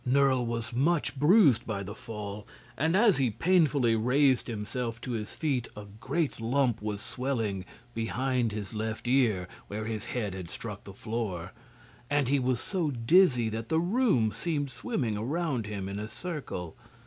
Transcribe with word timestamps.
Nerle 0.03 0.43
was 0.43 0.73
much 0.73 1.15
bruised 1.19 1.67
by 1.67 1.83
the 1.83 1.93
fall, 1.93 2.47
and 2.75 2.95
as 2.95 3.17
he 3.17 3.29
painfully 3.29 3.95
raised 3.95 4.47
himself 4.47 4.99
to 5.01 5.11
his 5.11 5.35
feet 5.35 5.67
a 5.77 5.85
great 5.99 6.41
lump 6.41 6.81
was 6.81 7.01
swelling 7.01 7.65
behind 7.93 8.51
his 8.51 8.73
left 8.73 9.07
ear, 9.07 9.47
where 9.67 9.85
his 9.85 10.05
head 10.05 10.33
had 10.33 10.49
struck 10.49 10.85
the 10.85 10.93
floor, 10.93 11.51
and 12.09 12.29
he 12.29 12.39
was 12.39 12.59
so 12.59 12.89
dizzy 12.89 13.47
that 13.49 13.69
the 13.69 13.79
room 13.79 14.31
seemed 14.31 14.71
swimming 14.71 15.17
around 15.17 15.67
him 15.67 15.87
in 15.87 15.99
a 15.99 16.07
circle. 16.07 16.75